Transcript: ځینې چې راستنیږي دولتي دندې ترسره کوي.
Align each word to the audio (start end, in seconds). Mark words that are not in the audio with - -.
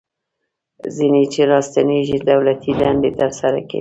ځینې 0.95 1.21
چې 1.33 1.41
راستنیږي 1.51 2.17
دولتي 2.29 2.71
دندې 2.81 3.11
ترسره 3.19 3.59
کوي. 3.61 3.69